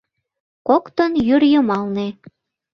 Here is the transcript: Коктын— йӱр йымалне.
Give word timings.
Коктын— 0.67 1.11
йӱр 1.27 1.43
йымалне. 1.51 2.07